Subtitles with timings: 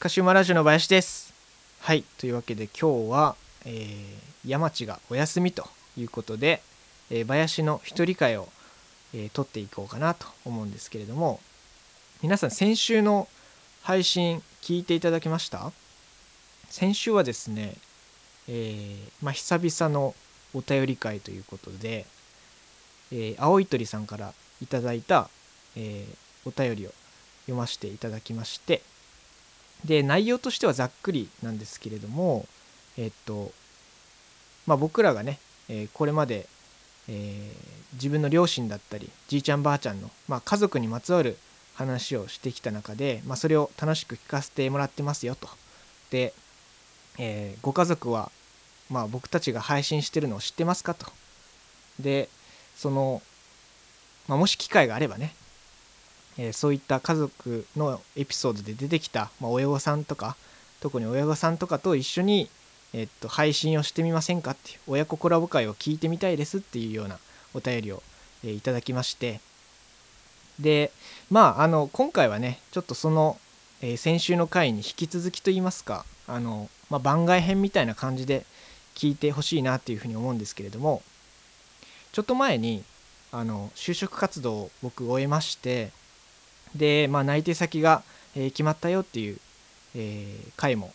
[0.00, 1.34] カシウマラジオの林です。
[1.80, 2.04] はい。
[2.16, 3.36] というわけで今日は、
[3.66, 6.62] えー、山地がお休みということで、
[7.10, 8.48] えー、林の一人会を、
[9.12, 11.38] えー、撮っていこうかなと思うんですけれども
[12.22, 13.28] 皆さん先週の
[13.82, 15.70] 配信聞いていただけました？
[16.70, 17.74] 先週はですね、
[18.48, 20.14] えー、まあ、久々の
[20.54, 22.06] お便り会ということで、
[23.12, 24.32] えー、青い鳥さんから
[24.62, 25.28] いただいた、
[25.76, 26.90] えー、お便りを
[27.42, 28.80] 読ませていただきまして
[29.84, 32.46] で内容としてはざっくりなんですけれども
[32.96, 33.52] えっと
[34.66, 36.46] まあ僕らがね、え、これまで、
[37.08, 37.50] え、
[37.94, 41.36] 自分の両親だったりじいちゃんばあちゃんの、まあ、家族にまつわる
[41.74, 45.48] 話をしてきた中で、まあ、それを楽しく聞かせてもらってますよと。
[46.10, 46.34] で、
[47.18, 48.30] えー、ご家族は、
[48.90, 51.06] まあ、僕たちが配信してるのを知ってますかと。
[51.98, 52.28] で
[52.76, 53.22] その、
[54.28, 55.34] まあ、もし機会があればね
[56.40, 60.36] えー、そういった家族のエピソードで出てきた、まあ、親御さんとか
[60.80, 62.48] 特に親御さんとかと一緒に、
[62.94, 67.18] え、っと配信をしてみませんかっていう親子コラボ会を聞いてみたいですっていうような
[67.52, 68.02] お便りを、
[68.42, 69.40] えー、いただきまして。
[70.58, 70.90] で
[71.30, 73.38] まああの今回はねちょっとその、
[73.80, 78.44] え先週の回に引き続きといいますかあの、まあ、番外編みたいな感じで
[78.94, 81.02] 聞いてほしいなっていうふうに思うんですけれども
[82.12, 82.84] ちょっと前に
[83.32, 85.92] あの就職活動を僕終えまして
[86.74, 88.02] で、まあ、内定先が、
[88.36, 89.38] えー、決まったよっていう、
[89.94, 90.92] えー、回も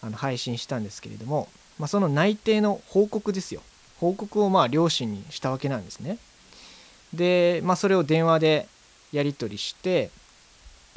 [0.00, 3.62] あの配信したんですけれども、まあ、その内定の報告ですよ。
[3.98, 6.18] 報告をまあ両親にしたわけなんですね。
[7.14, 8.68] で、まあ、それを電話で
[9.12, 10.10] やり取りして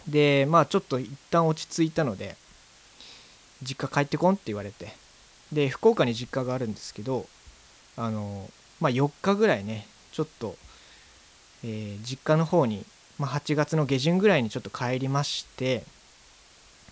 [0.07, 2.35] でまあちょっと一旦落ち着いたので
[3.61, 4.93] 実家帰ってこんって言われて
[5.51, 7.25] で福岡に実家があるんですけど
[7.97, 8.49] あの
[8.79, 10.55] まあ4日ぐらいねちょっと、
[11.63, 12.85] えー、実家の方に
[13.17, 15.83] まあ、8月の下旬ぐらいにちょっと帰りまして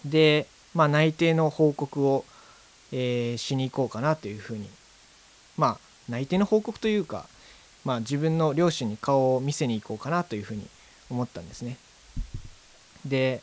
[0.06, 2.26] で、まあ、内定の報告を、
[2.92, 4.70] えー、しに行こうかなというふうに
[5.58, 5.78] まあ
[6.10, 7.26] 内定の報告というか、
[7.86, 10.68] まあ、自分の両親に顔を見せに行こうかなというふうに
[11.10, 11.78] 思ったんですね。
[13.06, 13.42] で、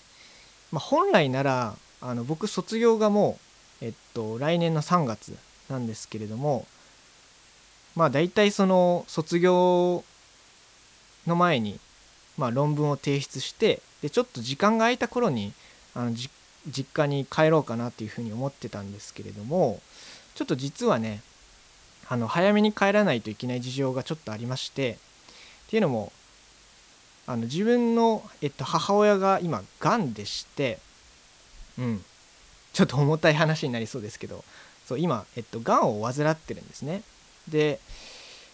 [0.73, 3.39] まあ、本来ならあの僕卒業がも
[3.83, 5.37] う、えっと、来年の3月
[5.69, 6.67] なんですけれども
[7.95, 10.05] まあ大体その卒業
[11.27, 11.79] の前に
[12.41, 15.53] まあ、論文を提出してでちょっと時間が空いた頃に
[15.95, 19.81] あの実家に帰ろうかなっていうふうに思ってたんですけれども
[20.35, 21.23] ちょっと実はね
[22.09, 24.93] あの早めに帰らないといけない事情がちょっとありまして
[25.67, 26.13] っていうのも
[27.27, 30.79] あの自分の、えっと、母親が今がんでして
[31.79, 32.05] うん。
[32.73, 34.45] ちょっと重たい話になりそうですけど
[34.87, 37.03] そう今、えっと、がんを患ってるんですね。
[37.49, 37.81] で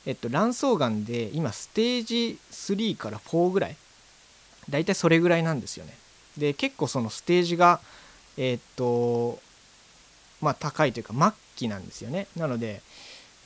[0.07, 3.77] えっと、卵巣がんで今ステージ3から4ぐらい。
[4.69, 5.97] 大体それぐらいなんですよね。
[6.37, 7.81] で結構そのステージが
[8.37, 9.39] えっと
[10.41, 12.27] まあ高いというか末期なんですよね。
[12.37, 12.83] なので、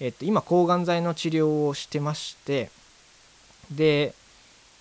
[0.00, 2.70] えっと、今抗がん剤の治療をしてまして
[3.70, 4.14] で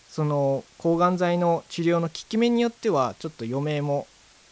[0.09, 4.07] その抗がん剤の治療の効き目によってはちょっと余命も、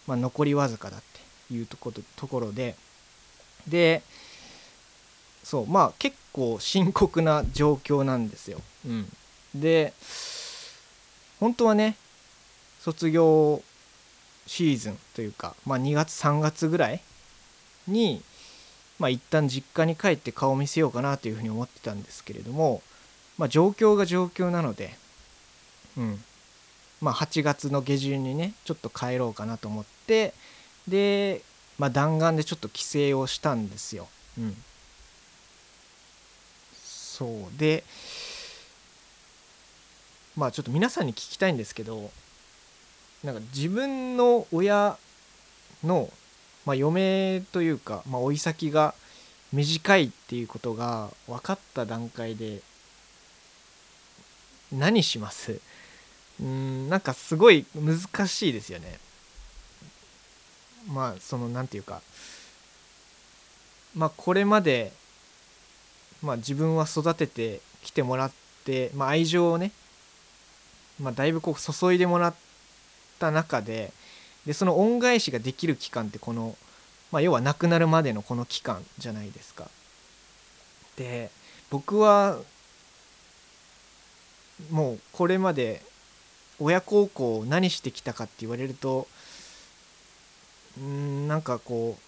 [0.05, 1.01] まあ、残りわずかだっ
[1.47, 2.75] ていうとこところで
[3.67, 4.03] で
[5.47, 8.59] そうまあ結構深刻な状況なんですよ。
[8.85, 9.09] うん、
[9.55, 9.93] で
[11.39, 11.95] 本当はね
[12.81, 13.63] 卒業
[14.45, 17.01] シーズンというか、まあ、2月3月ぐらい
[17.87, 18.21] に、
[18.99, 22.81] まあ、一旦実家に帰って顔を見せようかなというふうに思ってたんですけれども、
[23.37, 24.97] まあ、状況が状況なので、
[25.97, 26.21] うん
[26.99, 30.33] まあ、8月の下旬にねちょっと帰ろうかなと思って
[30.89, 31.41] で、
[31.79, 34.09] まあ、弾丸でちょっと帰省をしたんですよ。
[34.37, 34.57] うん
[37.17, 37.29] そう
[37.59, 37.83] で
[40.35, 42.11] まあちょっと皆さんに聞きたいんですけど
[43.23, 44.97] なんか自分の親
[45.83, 46.11] の、
[46.65, 48.93] まあ、嫁というか、まあ、追い先が
[49.51, 52.61] 短いっていうことが分かった段階で
[54.71, 55.59] 何します？
[56.39, 58.99] うんなんかすごい難しいですよね。
[60.87, 62.01] まあその何て言うか
[63.95, 64.91] まあこれまで
[66.21, 68.31] まあ、自分は育ててきてもらっ
[68.65, 69.71] て、まあ、愛情をね、
[70.99, 72.35] まあ、だいぶこう注いでもらっ
[73.19, 73.91] た中で
[74.45, 76.55] でその恩返しができる期間ってこの、
[77.11, 79.69] まあ、要は亡くなるまでのこの期間じゃないですか。
[80.95, 81.29] で
[81.69, 82.39] 僕は
[84.71, 85.83] もうこれまで
[86.59, 89.07] 親孝行を何してきたかって言われると
[90.79, 92.06] うんなんかこう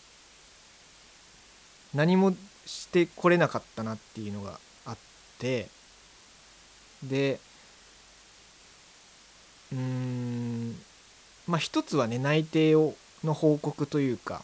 [1.94, 4.98] 何もしてこれなかったなっていうのがあっ
[5.40, 5.68] て
[7.04, 7.40] で
[9.72, 10.76] うん
[11.48, 14.44] まあ一つはね内定をの報告というか、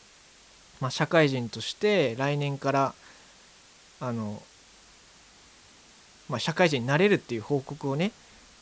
[0.81, 2.93] まあ、社会人として来年から
[3.99, 4.41] あの、
[6.29, 8.11] まあ、社会人になれるっていう報告をね、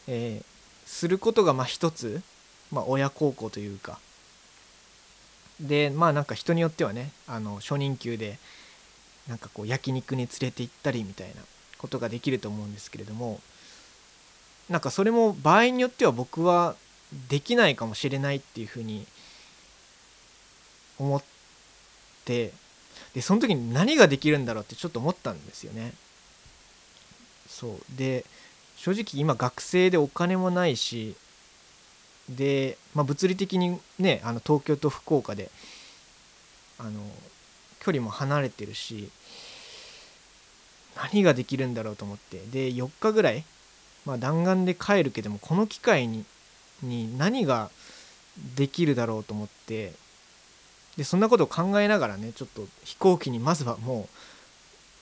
[0.08, 2.22] えー、することがまあ一つ、
[2.72, 4.00] まあ、親孝行というか。
[5.60, 8.40] でまあなんか人によってはねあの初任給で
[9.28, 11.42] なんかこう焼肉に連れて行ったりみたいな
[11.78, 13.40] ことができると思うんですけれども
[14.70, 16.75] なんかそれも場合によっては僕は
[17.30, 19.06] できないかもしれないっていうふうに
[20.98, 21.24] 思っ
[22.25, 22.52] て
[23.14, 25.94] でその時に何ができるんだろうってちょっと思ったんですよね。
[27.48, 28.25] そうで
[28.75, 31.16] 正直今学生でお金もないし
[32.30, 35.52] で、まあ、物理的にねあの東京と福岡で
[36.80, 37.00] あの
[37.84, 39.10] 距離も離れてるし
[40.96, 42.38] 何ができるんだろうと思って。
[42.52, 43.44] で4日ぐらい、
[44.06, 46.24] まあ、弾丸で帰るけどもこの機会に
[46.82, 47.72] に何が
[48.56, 49.94] できるだろうと思って。
[50.98, 54.08] でそんなことを考えながらねちょっと飛行機にまずはも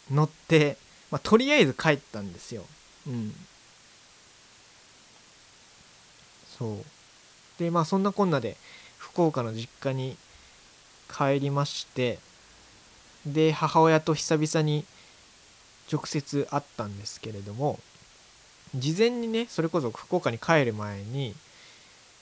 [0.09, 0.77] う乗って、
[1.11, 2.63] まあ、とりあえず帰ったんですよ。
[3.07, 3.35] うん、
[6.57, 6.85] そう。
[7.59, 8.55] でまあそんなこんなで
[8.97, 10.15] 福岡の実家に
[11.13, 12.19] 帰りまして
[13.25, 14.85] で母親と久々に
[15.91, 17.79] 直接会ったんですけれども
[18.75, 21.35] 事前にねそれこそ福岡に帰る前に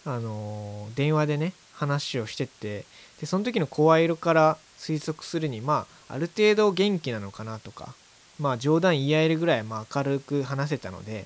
[0.05, 2.85] あの、電話でね話をしてて
[3.19, 7.93] でその時の声色から推測するにまあある程度元気なのかなとか
[8.39, 11.25] まあ冗談言い合えるぐらいまあ明るく話せたので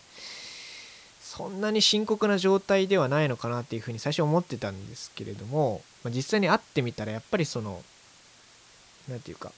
[1.22, 7.82] そんなに深刻な状態ではないのかなっていうふうに最初思ってたんですけれども、まあ、実際に会ってみたらやっぱりその
[9.10, 9.52] 何て言うか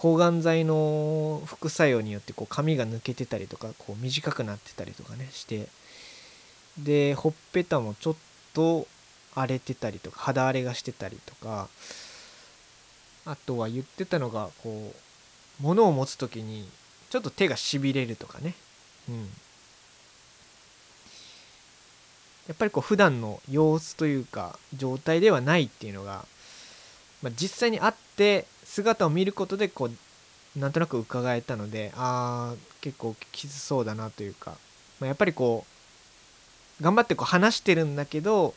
[0.00, 5.68] 抗がん剤の副作用によってこう髪が抜けてたりとかこう短くなってたりとかねして。
[6.78, 8.16] でほっぺたもちょっ
[8.54, 8.86] と
[9.34, 11.68] 荒れてたりとか肌荒れがしてたりとか
[13.26, 16.66] あとは言ってたのがこう物を持つ時に
[17.10, 18.54] ちょっと手がしびれるとかね。
[19.10, 19.28] うん。
[22.48, 26.24] やっぱりこう普段の様子というか状態ではないっていうのが、
[27.22, 34.52] まあ、実際に会って姿を見ることでこうなんとなく伺えたのでああ結構きつそうだなというか、
[35.00, 35.66] まあ、やっぱりこ
[36.80, 38.54] う頑張ってこう話してるんだけど、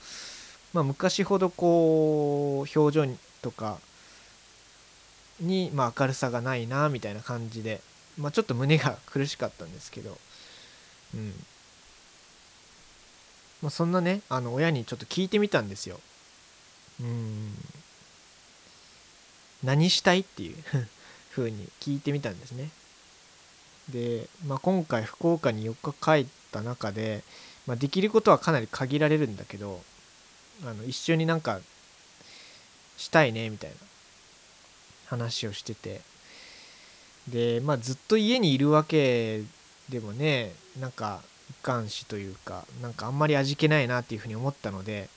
[0.72, 3.08] まあ、昔ほどこう表情
[3.42, 3.80] とか
[5.42, 7.82] に、まあ、明るさがないなみたいな感じで、
[8.18, 10.18] まあ、ちょっと胸が苦しかったんですけど。
[11.16, 11.34] うん。
[13.62, 16.00] まあ、そんなねあの親にちょっと聞いてみたんですよ。
[17.02, 17.54] うん。
[19.64, 20.56] 何したいっていう
[21.32, 22.70] 風に聞いてみたんですね。
[23.90, 27.24] で、まあ、今回福岡に4日帰った中で、
[27.66, 29.84] まあ、できることはかなり限られるんだけど
[30.64, 31.60] あの一緒になんか
[32.98, 33.76] したいねみたいな
[35.08, 36.02] 話をしてて。
[37.28, 39.44] でまあずっと家にいるわけ
[39.90, 45.10] でもねなんか一貫視というかなんかあんまり味気ないなっていうふうに思ったので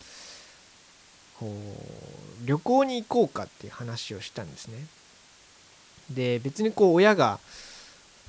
[1.38, 4.86] こう旅行に行こうかっていう話をしたんですね。
[6.10, 7.40] で別にこう親が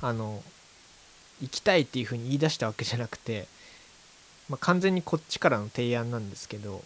[0.02, 0.42] あの
[1.42, 3.48] 行きたいっていうふうに言い出したわけじゃなくて、
[4.50, 6.84] まあ、完全にこっちからの提案なんですけど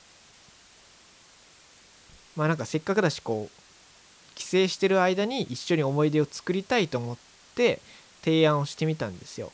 [2.36, 7.18] まあなんかせっかくだしこう帰省してる間に一緒に思い出を作りたいと思っ
[7.56, 7.80] て
[8.24, 9.52] 提案をしてみたんですよ。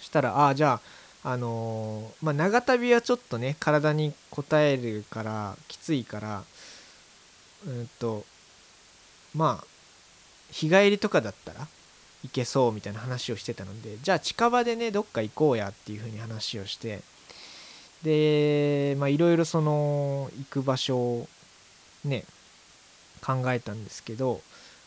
[0.00, 0.80] したらああじゃあ
[1.24, 6.44] あの、まあ長旅はちょっとね体に応えるからきついから
[7.66, 8.24] うんと
[9.34, 9.66] まあ
[10.50, 11.66] 日帰りとかだったら
[12.22, 17.00] 行けそうみたいな話をしてたのでじゃあ近場でねどっか行こうやっていう風に話をして
[18.02, 21.28] でまいろいろその行く場所を
[22.04, 22.24] ね
[23.20, 24.40] 考えたんですけど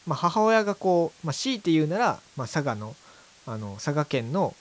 [0.08, 2.96] まあ、母親がこう、まあ、強いて言うなら、まあ、佐賀の
[3.46, 4.54] あの佐賀県の、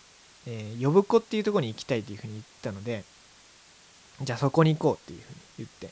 [0.47, 3.05] えー、呼子っていうとこに行きたいっていうふうに言ったので
[4.23, 5.91] じゃあそこに行こうっていうふうに言って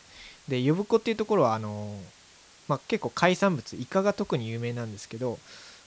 [0.49, 1.99] で呼ぶ子っていうところはあの
[2.68, 5.38] まあ、結構海産物イカが特に有名なんですけど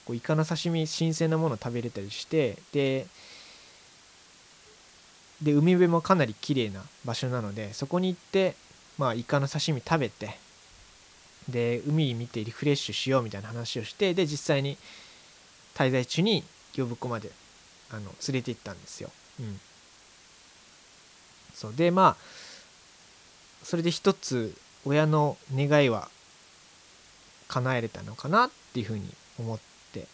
[0.04, 3.06] こうイカの刺身新鮮なもの食べれたりしてで
[5.42, 8.56] で海辺もかなり綺麗な場所なのでそこに行って、
[8.96, 10.36] まあ、イカの刺身食べて
[11.48, 14.76] で海見てリフレッシュしようみたいな話をしてで実際に
[15.74, 16.42] 滞在中に
[16.76, 17.30] 呼子まで
[17.90, 19.10] あの連れて行ったんですよ。
[19.40, 19.60] うん、
[21.54, 21.74] そう。
[21.74, 22.24] でまあ
[23.62, 26.08] それで一つ親の願いは
[27.48, 29.58] 叶えれたのかなっていうふうに思っ
[29.92, 30.06] て。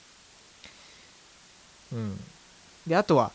[1.92, 2.20] うん。
[2.86, 3.32] であとは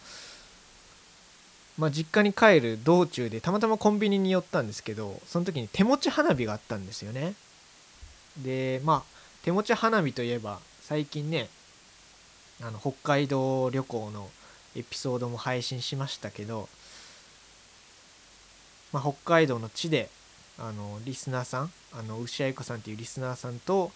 [1.79, 7.35] まあ、実家に帰る道中でたまたまコンビニに寄ったんですけどその時に手持ち花火があったんですよね。
[8.37, 9.03] でまあ
[9.43, 11.47] 手持ち花火といえば最近ね
[12.61, 14.29] あの北海道旅行の
[14.75, 16.67] エピソードも配信しましたけど、
[18.91, 20.09] まあ、北海道の地で
[20.57, 23.91] あのリスナーさんあの牛愛子さんっていうリスナーさんと、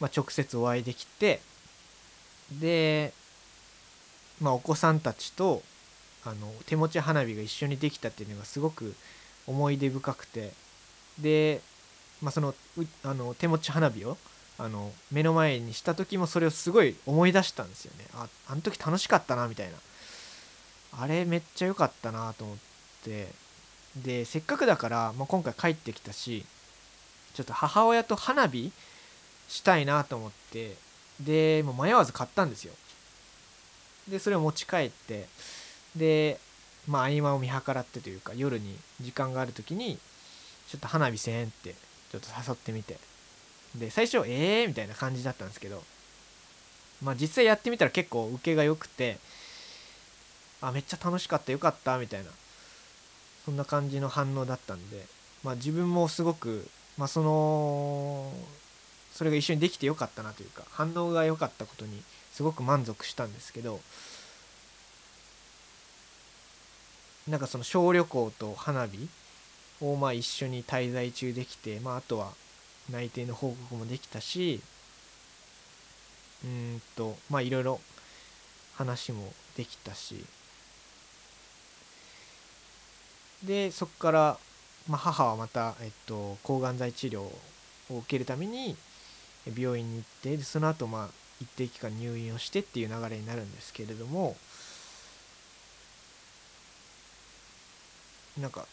[0.00, 1.40] まあ、直接お会いできて
[2.60, 3.12] で、
[4.40, 5.62] まあ、お子さんたちと
[6.24, 8.94] あの手持ち花火が一緒にできたっていうのがすごく
[9.46, 10.52] 思い出深くて
[11.18, 11.60] で、
[12.20, 12.54] まあ、その
[13.02, 14.16] あの手持ち花火を
[14.62, 18.06] あの目の前にした時もそれをすごい思い出したんですよね。
[18.14, 19.72] ああの時楽しかったなみたいな。
[21.00, 22.56] あれめっちゃ良かったなと思っ
[23.04, 23.26] て。
[23.96, 26.46] でせっかくだから、まあ、今回帰ってきたし
[27.34, 28.72] ちょっと母親と花火
[29.48, 30.76] したいなと思って。
[31.20, 32.72] でもう迷わず買ったんですよ。
[34.08, 35.26] でそれを持ち帰って。
[35.96, 36.38] で
[36.86, 39.98] まあ合間を見計らってというか夜に時間がある時に
[40.68, 41.74] ちょっと花火せんって
[42.12, 42.96] ちょっと誘ってみて。
[43.76, 45.82] で最初ええー、みたいな感じだったんですけど
[47.02, 49.18] まあ実際やってみたら結構受けが良くて
[50.60, 52.30] あめっちゃ楽しかったよかったみたいな
[53.44, 55.04] そんな感じの反応だったんで
[55.42, 58.32] まあ自分もすごくまあその
[59.12, 62.02] それが一緒にできてよかったなというか反応が良かったことに
[62.32, 63.80] すごく満足したんですけど
[67.28, 69.08] なんかその小旅行と花火
[69.80, 72.32] をまあ一緒に滞在中できて、まあ、あとは
[72.90, 74.60] 内定の報告もできたし
[76.44, 77.80] うんとまあいろいろ
[78.74, 80.24] 話もできたし。
[83.44, 84.38] でそこから、
[84.88, 87.32] まあ、母はまた、えっと、抗がん剤治療を
[87.90, 88.76] 受けるために
[89.58, 91.08] 病院に行ってその後まあ
[91.40, 94.36] 一定期間入院をしてっていう流れになるんですけれども
[98.40, 98.66] なんか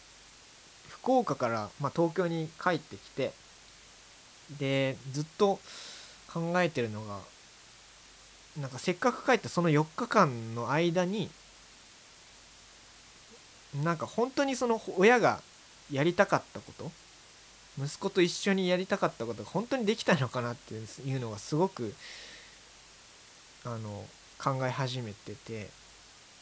[0.87, 3.31] 福岡から、まあ、東京に帰ってきて
[4.57, 5.59] でずっと
[6.33, 7.19] 考えてるのが
[8.59, 11.29] なんかせっかく帰ったその4日間の間に
[13.83, 15.41] なんか本当にその親が
[15.91, 16.91] やりたかったこと
[17.77, 21.93] 息子と一緒にやりたかったことが本当にできたのかなっていうのがすごく
[23.63, 24.05] あの
[24.37, 25.67] 考え始めててっ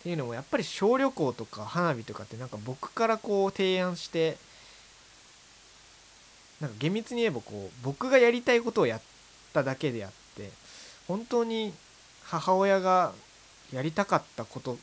[0.03, 4.37] ていうのもやっぱり小旅行とか花火とかってなんか僕からこう提案して
[6.61, 9.01] なんか厳密に言えばこう僕がやりたいことをやっ
[9.53, 10.49] ただけであって
[11.07, 11.73] 本当に
[12.23, 13.13] 母親が
[13.71, 14.77] やりたかったこと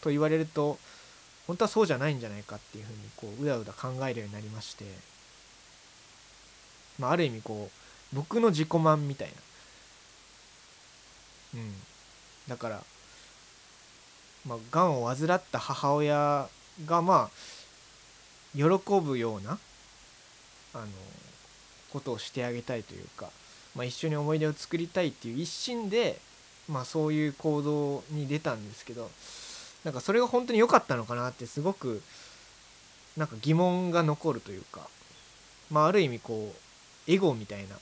[0.00, 0.78] と言われると
[1.46, 4.84] 本当はそうじゃないんじゃないかっていうふうにこううだうだ考えるようになりまして、
[6.98, 9.34] まあ、ある意味こう僕の自己満みたいな。
[11.60, 11.74] うん。
[12.48, 12.82] だから
[14.46, 16.48] まあがんを患った母親
[16.86, 18.64] がまあ喜
[19.00, 19.58] ぶような
[20.74, 20.86] あの
[21.92, 23.28] ことをしてあげたいというか、
[23.74, 26.18] まあ、一緒に思い出を作りたいっていう一心で、
[26.68, 29.10] まあ、そういう行動に出たんですけど
[29.84, 32.02] なんかそれが本当に良かったのかなってすごく
[33.16, 34.88] なんか疑問が残るというか、
[35.70, 36.54] まあ、ある意味こ
[37.08, 37.76] うエゴみたいな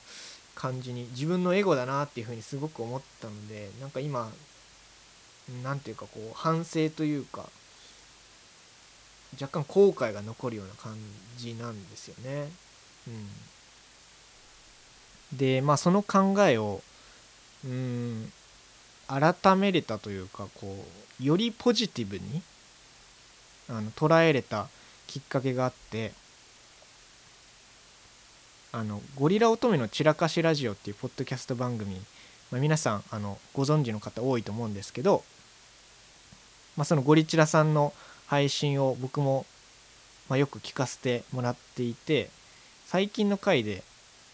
[0.55, 4.31] 感じに自分のエゴだなっていうふうにすごく思ったのでなんか今
[5.63, 7.45] 何ていうかこう反省というか
[9.39, 10.95] 若干後悔が残るような感
[11.37, 12.49] じなんですよね。
[15.33, 16.81] でまあその考えを
[17.65, 18.31] うん
[19.07, 20.85] 改めれたというかこ
[21.19, 22.41] うよりポジティブに
[23.69, 24.67] あの捉えれた
[25.07, 26.11] きっかけがあって
[28.71, 31.95] あのゴリラ乙女の散らかしラジオっていうポッドキャスト番組、
[32.51, 35.23] まあ、皆さんあのご存知の方多いと思うんですけど、
[36.77, 37.93] まあ、そのゴリチラさんの
[38.27, 39.47] 配信を僕も、
[40.29, 42.29] まあ、よく聞かせてもらっていて
[42.89, 43.83] 最近の回で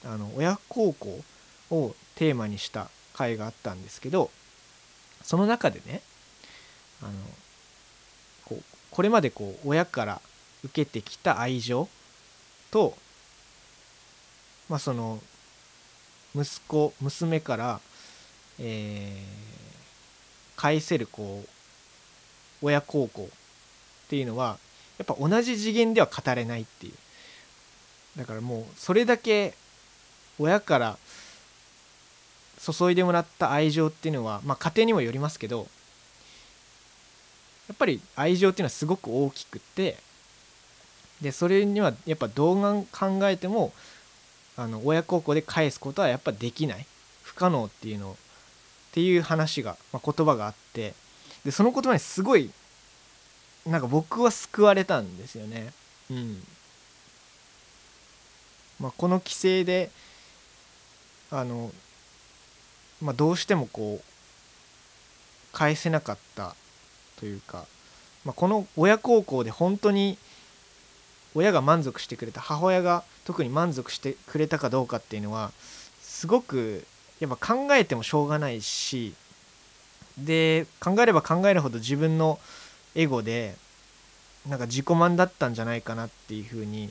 [0.05, 1.21] あの親孝行
[1.71, 4.31] をテーマにした回があったんですけど
[5.24, 6.01] その中でね
[7.01, 7.12] あの
[8.45, 10.21] こうこれまでこう親から
[10.63, 11.89] 受けてきた愛情
[12.71, 12.95] と、
[14.69, 15.19] まあ、その
[16.33, 17.81] 息子娘から、
[18.57, 23.27] えー、返せるこう親孝行っ
[24.07, 24.59] ていうのは
[24.97, 26.93] やっぱ同じ次元では語れないっていう。
[28.17, 29.53] だからもうそれだけ
[30.39, 30.98] 親から
[32.60, 35.67] 注いでもらった愛情っていうのは、まあ、家庭にもよりますけど
[37.67, 39.98] やっぱり愛情っていうのはすごく大きくて
[41.22, 43.74] でそれにはやっぱどう考えても
[44.57, 46.86] あの親孝行で返すことはやっぱできない。
[47.25, 48.15] 不可能っていうのっ
[48.93, 50.93] ていう話が、まあ、言葉があって
[51.43, 52.50] でその言葉にすごい
[53.65, 55.74] なんか僕は救われたんですよね。
[56.10, 56.43] うん。
[58.79, 59.89] まあこの規制で
[61.32, 61.72] あの
[63.01, 64.15] まあどうしてもこう
[65.53, 66.55] 返せなかった
[67.20, 67.65] というか、
[68.25, 70.17] まあ、この親孝行で本当に
[71.34, 75.51] 親が満足してくれた母親が特に満足してくれたかどうかっていうのは
[76.01, 76.86] すごく
[77.20, 79.13] やっぱ考えてもしょうがないし
[80.17, 82.39] で考えれば考えるほど自分の
[82.96, 83.55] エゴで
[84.48, 86.89] なんか自己満だったんじゃないかなっていうふうに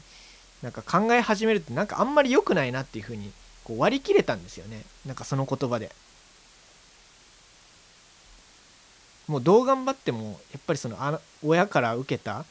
[0.65, 3.31] なんか考え始めるってなんかあんまり良くないなっていうふうに
[3.65, 4.83] こう割り切れたんですよね。
[5.05, 5.91] なんかその言葉で。
[9.29, 12.47] もうどう頑張ってもやっぱりそのあ親から受けた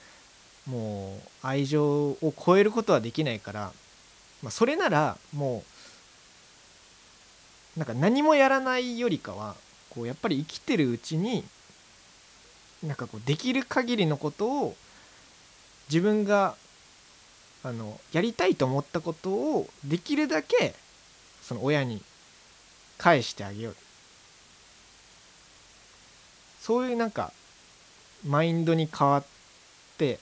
[0.67, 3.71] もう愛情を超えることはできないから、
[4.43, 5.63] まあ、それならも
[7.75, 9.55] うなんか何もやらないよりかは
[9.89, 11.43] こうやっぱり生きてるうちに
[12.83, 14.75] なんかこうできる限りのことを
[15.89, 16.55] 自分が
[17.63, 20.75] あのやりたいと思ったことをできるだけ
[21.41, 22.01] その親に
[22.97, 23.75] 返してあげよう。
[26.61, 27.33] そういうなんか
[28.25, 29.23] マインドに変わっ
[29.97, 30.19] て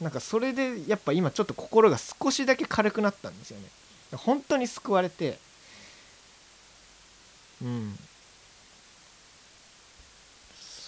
[0.00, 3.68] なんかそれでやっぱ今ちょっと心が少しだけ軽くなったんですよね。
[4.16, 5.38] 本当に救われて
[7.62, 7.98] うん。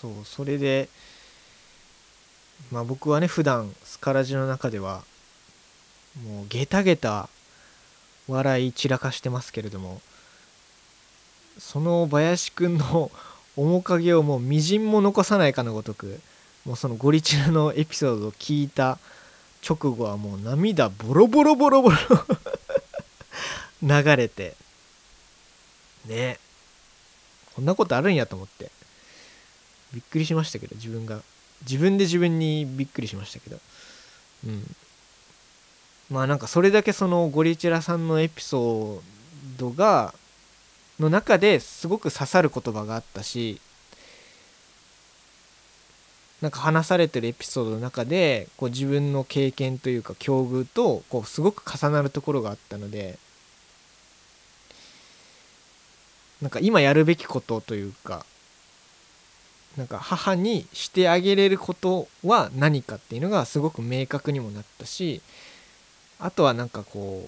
[0.01, 0.89] そうそれで
[2.71, 5.05] まあ僕はね普段スカラジの中では
[6.25, 7.29] もうゲタゲタ
[8.29, 10.01] 笑い散らかしてますけれども
[11.59, 13.11] その林くんの
[13.57, 16.21] 面影をもうみじんも残さないかのごとく
[16.65, 18.99] もうそのゴリチラのエピソードを聞いた
[19.69, 21.97] 直後はもう涙ボロボロボロボロ
[23.83, 24.55] 流れて
[26.07, 26.39] ね
[27.55, 28.71] こんなことあるんやと思って
[29.93, 31.23] びっくりしましたけど自分が。
[31.63, 33.59] 自分で自分にびっくりしましたけど。
[34.47, 34.77] うん。
[36.11, 39.01] まあなんかそれだけそのゴリチラさんのエピソー
[39.59, 40.15] ドが
[41.01, 43.61] の中ですごく刺さる言葉があったし
[46.41, 53.19] なんか話されてるエピソードの中でこう自分の経験というか境遇とこうすごく重なるところがあったので
[56.41, 58.25] なんか今やるべきことというか
[59.77, 65.21] なんか母にしてあげれることは何かっていうのがすごく明確にもなったし
[66.19, 67.25] あとはなんかこ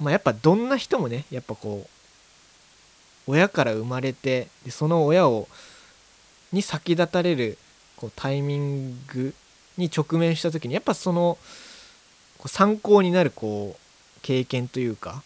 [0.00, 5.48] うまあやっぱどんな人もねやっぱこう親から生まれてでその親を
[6.52, 7.58] に先立たれる
[7.96, 9.34] こうタイミング
[9.78, 11.38] に直面した時にやっぱその
[12.46, 15.22] 参考になるこう経験というか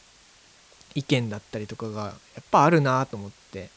[0.94, 3.70] 意見だったりとかがやっぱあるなと思って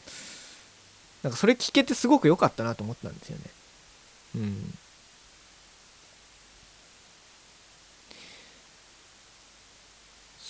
[1.22, 3.44] なんかそれ聞けてすごく良かったなと思ったんですよね。
[4.36, 4.78] うん。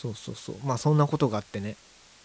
[0.01, 0.57] そうそうそう。
[0.65, 1.77] まあそんなことがあってね。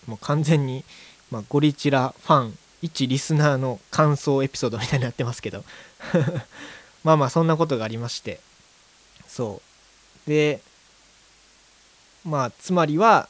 [0.08, 0.84] もう完全に
[1.32, 5.64] まあ、ゴリチラファン一リスナーの感想エピソードみたいになってますけど。
[7.04, 8.40] まあまあそんなことがありまして。
[9.28, 9.62] そ
[10.26, 10.30] う。
[10.30, 10.62] で
[12.24, 13.30] まあつまりは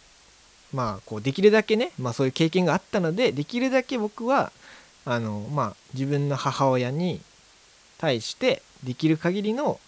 [0.73, 4.51] まあこうできるだけね、まあ、そういう経験があったのでできるだけ僕は
[5.03, 7.21] あのまあ自分の母親に
[7.97, 9.79] 対してできる限りの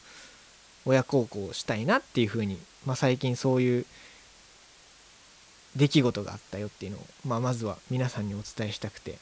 [0.85, 3.85] 親孝行をしたいなっていうふうに、まあ、最近そういう
[5.77, 9.17] 出来事があったよっていうのを、まあ、まずは皆さんにお伝えしたくて。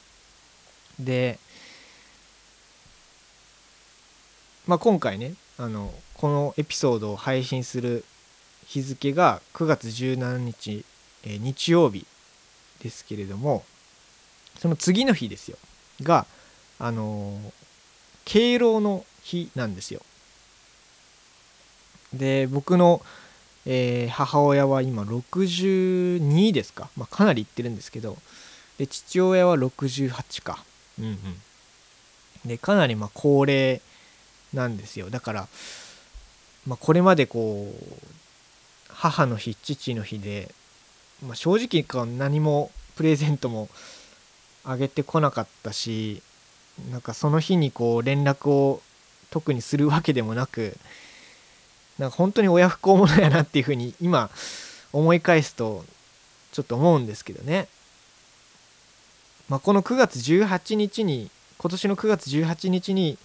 [0.98, 1.38] で、
[4.66, 8.04] まあ、今回ねあのこのエピソードを配信する
[8.66, 10.84] 日付が9月17日、
[11.24, 12.06] えー、日曜日
[12.82, 13.64] ですけれども
[14.58, 15.58] その次の日ですよ。
[16.02, 16.26] が
[16.78, 17.52] あのー、
[18.24, 20.00] 敬老の日なんですよ。
[22.12, 23.02] で僕の
[23.66, 28.16] えー、母親は今62ですか、まあ、かなりいってるんですけど。
[28.78, 30.64] で父親は68か。
[30.98, 31.18] うんうん。
[32.44, 33.80] でかなりま高齢
[34.52, 35.10] なんですよ。
[35.10, 35.48] だから、
[36.66, 37.96] まあ、これまでこう
[38.88, 40.54] 母の日父の日で、
[41.26, 43.68] まあ、正直何もプレゼントも
[44.64, 46.22] あげてこなかったし
[46.90, 48.82] なんかその日にこう連絡を
[49.30, 50.76] 特にするわけでもなく
[51.98, 54.30] なんか本当に親不孝者やなっていうふうに今
[54.92, 55.84] 思い返すと
[56.52, 57.68] ちょっと思うんですけどね。
[59.48, 63.16] まあ、この9月18日に今年の9月18日に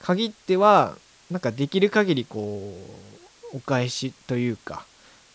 [0.00, 0.96] 限っては
[1.30, 2.74] なんかできる限りこ
[3.52, 4.84] うお返しというか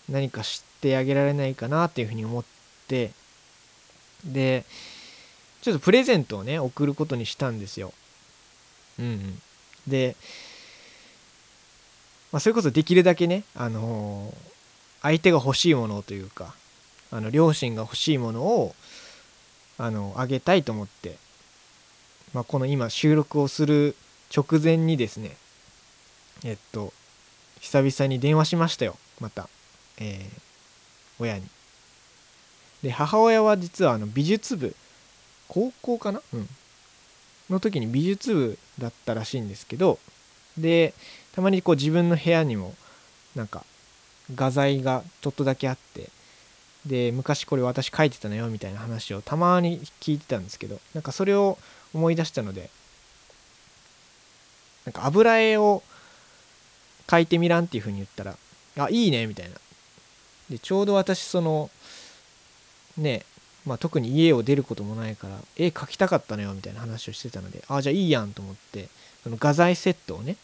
[0.10, 2.46] 何かしてあげられないかなっていうふうに思っ
[2.88, 3.12] て
[4.26, 4.66] で
[5.62, 7.94] ちょっとプレゼントをね送ることにしたんですよ。
[9.00, 9.42] うんうん、
[9.88, 10.16] で
[12.36, 14.56] まあ、それこそできるだけね、あのー
[15.02, 16.56] 相手が欲しいものというか
[17.12, 18.76] あの両親が欲しいものを
[19.78, 21.18] あのあげたいと思って、
[22.34, 23.96] まあ、この今収録をする
[24.36, 25.38] 直前にですね
[26.44, 26.92] えっと
[27.60, 29.48] 久々に電話しましたよまた、
[30.00, 30.40] えー、
[31.20, 31.46] 親に。
[32.82, 34.76] で母親は実はあの美術部
[35.48, 36.22] 高校かな？
[36.34, 36.50] うん
[37.52, 40.00] の時に美術部だったらしいんですけど
[40.58, 40.96] で
[41.36, 42.74] たまにこう自分の部屋にも
[43.36, 43.66] なんか
[44.34, 46.10] 画材がちょっとだけあって
[46.86, 51.58] で昔これ私書いてたのよみたいな話をたまに聞いてたんですけどなんかそれを
[51.94, 52.70] 思い出したので
[54.86, 55.84] なんか油絵を
[57.08, 58.38] 描いてみらんっていう風に言ったら
[58.78, 59.56] あいいねみたいな。
[60.50, 61.70] でちょうど私その
[62.98, 63.26] ね
[63.66, 68.90] まあ、特に家を出ることもないから絵描きたかったのよみたいな話をしてたのであじゃあいいやんと思って
[69.24, 70.38] その画材セットをね、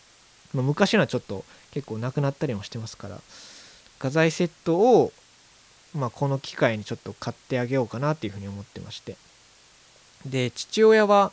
[0.53, 3.19] まあ、昔のはちょっと結構なくなったりもしてますから
[3.99, 5.11] 画材セットを、
[5.95, 9.15] まあ、この機会にちょっと買ってあげようかなっていうふうに思ってまして。
[10.25, 11.31] で父親は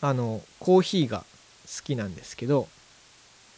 [0.00, 1.24] あのコーヒーが
[1.66, 2.68] 好きなんですけど、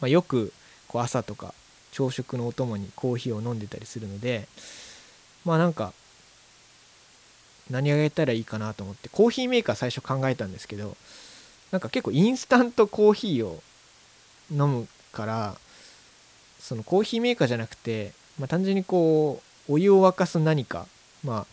[0.01, 0.51] まあ、よく
[0.87, 1.53] こう朝とか
[1.91, 4.47] 朝食のお供にコーヒーを飲んでたりするので
[5.45, 5.93] まあなんか
[7.69, 10.97] 何あげたらいいかなと思ってコーヒーメーカー最初考えたんですけど
[11.71, 13.63] なんか結構インスタントコーヒーを
[14.51, 15.55] 飲むから
[16.59, 20.87] そのコーヒーメーカーじゃなくて、まあ、単純にこうお湯を沸かす何か
[21.23, 21.45] まあ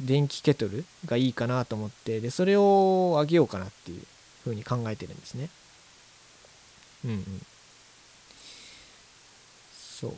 [0.00, 4.02] 電気ケトルがいいかなと思ってでそれをあげようかなっていう
[4.44, 5.48] ふうに考えてるんですね。
[7.04, 7.42] うんうん。
[9.72, 10.12] そう。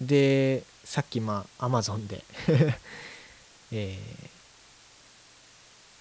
[0.00, 2.24] でさっきまあアマゾンで
[3.72, 3.98] え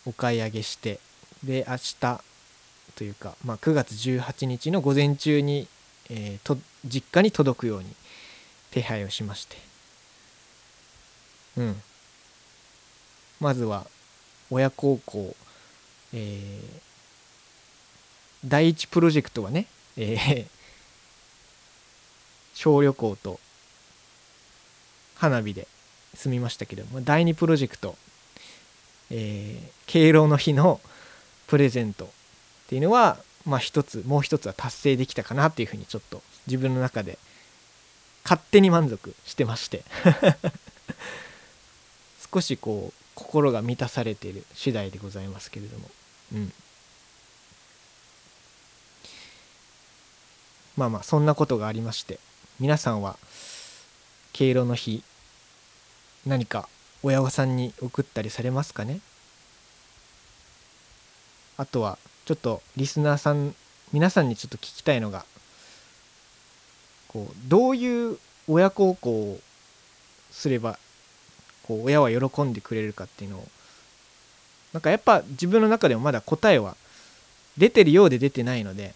[0.06, 1.00] ー、お買い上げして
[1.44, 2.24] で明日
[3.00, 5.68] というか、まあ、9月18日の午前中に
[6.10, 7.86] えー、と実家に届くように
[8.72, 9.58] 手配をしまして。
[11.58, 11.82] うん。
[13.40, 13.86] まずは
[14.50, 15.36] 親孝行、
[16.14, 16.80] えー、
[18.46, 20.48] 第一プロジェクトはね、えー、
[22.54, 23.40] 小旅行と
[25.16, 25.68] 花火で
[26.16, 27.96] 済みましたけども第二プロジェクト、
[29.12, 30.82] えー、敬老の日の
[31.48, 32.12] プレゼント
[32.70, 37.18] っていうのはまあ一つもう一つは達成できたかなっていうふうにちょっと自分の中で
[38.24, 39.84] 勝手に満足してまして。
[42.32, 45.90] 少しこう心が満たされている次第でございますけれども。
[46.34, 46.54] うん。
[50.78, 52.20] まあまあそんなことがありまして
[52.60, 53.18] 皆さんは
[54.32, 55.04] 敬老の日
[56.28, 56.70] 何か
[57.02, 59.00] 親御さんに送ったりされますかね？
[61.58, 61.98] あとは
[62.30, 63.56] ちょっとリスナーさん
[63.92, 65.26] 皆さんにちょっと聞きたいのが
[67.08, 69.40] こうどういう親孝行を
[70.30, 70.78] すれば
[71.64, 73.48] こう親は喜んでくれるかっていうのを
[74.74, 76.78] なんかやっぱ自分の中でもまだ答えは
[77.58, 78.94] 出てるようで出てないので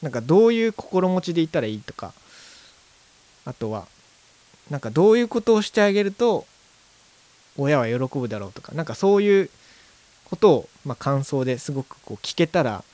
[0.00, 2.14] なんかどういう心持ちでいたらいいとか
[3.44, 3.86] あとは
[4.70, 6.46] なんかどういうことをしてあげると
[7.58, 9.50] 親は喜ぶだろうとかなんかそういう
[10.28, 12.84] ことを、まあ、感想ですごくこう聞けたら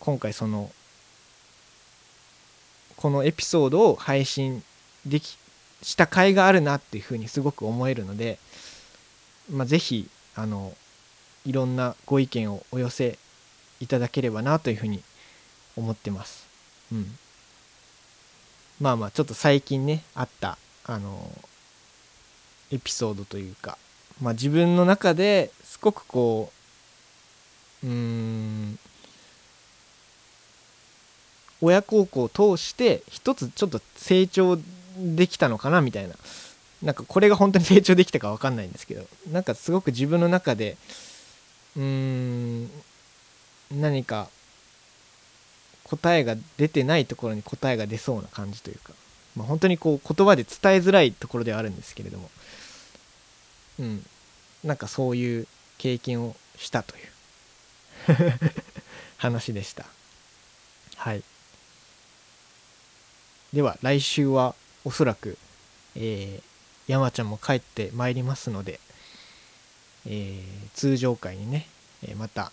[0.00, 0.70] 今回その
[2.96, 4.62] このエピソードを配信
[5.04, 5.38] でき
[5.82, 8.38] した甲斐があるなっていうふうにすごく思えるので、
[9.50, 10.74] まあ、是非あの
[11.44, 13.18] いろんなご意見をお寄せ
[13.80, 15.02] いただければなというふうに
[15.76, 16.48] 思ってます。
[16.90, 17.18] うん、
[18.80, 21.30] まあまあちょっと最近ねあったあの
[22.72, 23.76] エピソードというか
[24.22, 26.50] まあ、自分の中ですごくこ
[27.84, 28.78] ううん
[31.60, 34.58] 親孝行を通して一つちょっと成長
[34.98, 36.14] できたのかなみたいな。
[36.82, 40.76] なんかこれが本当に成長できたか分かんないんですけどなんかすごく自分の中で
[41.74, 42.70] うーん
[43.72, 44.28] 何か
[45.84, 48.92] 答えが出てないところに答えが出そうな感じというか、
[49.34, 52.28] まあ、本当にこう言葉で伝えづらいところではあるんですけれども
[53.78, 54.04] うん、
[54.64, 55.46] なんかそういう
[55.78, 57.16] 経験をしたという。
[59.18, 59.86] 話でした。
[60.96, 61.22] はい。
[63.52, 65.38] では来週はおそらく、
[65.94, 68.80] えー、山ちゃんも帰ってまいりますので、
[70.06, 71.66] えー、通常回にね、
[72.02, 72.52] え、また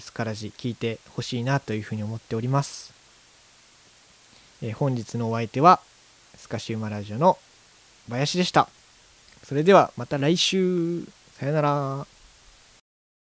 [0.00, 2.92] スカラジ聞いてほしいなというふうに思っております、
[4.62, 5.80] えー、本日のお相手は
[6.36, 7.38] スカシウマラジオの
[8.08, 8.68] 林でした。
[9.44, 11.04] それではまた来週。
[11.38, 12.13] さよなら。